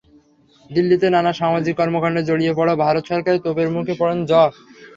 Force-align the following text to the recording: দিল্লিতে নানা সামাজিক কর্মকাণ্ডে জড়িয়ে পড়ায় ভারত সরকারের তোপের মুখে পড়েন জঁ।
দিল্লিতে 0.69 1.07
নানা 1.09 1.31
সামাজিক 1.39 1.73
কর্মকাণ্ডে 1.79 2.21
জড়িয়ে 2.29 2.53
পড়ায় 2.57 2.81
ভারত 2.83 3.03
সরকারের 3.11 3.43
তোপের 3.45 3.69
মুখে 3.75 3.93
পড়েন 3.99 4.19
জঁ। 4.25 4.47